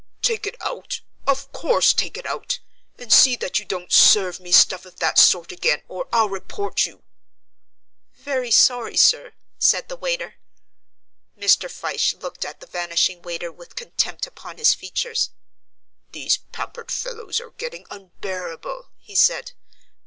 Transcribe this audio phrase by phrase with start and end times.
[0.23, 1.01] "Take it out?
[1.27, 2.57] Of course take it out,
[2.97, 6.87] and see that you don't serve me stuff of that sort again, or I'll report
[6.87, 7.03] you."
[8.15, 10.37] "Very sorry, sir," said the waiter.
[11.37, 11.69] Mr.
[11.69, 15.29] Fyshe looked at the vanishing waiter with contempt upon his features.
[16.13, 19.51] "These pampered fellows are getting unbearable." he said.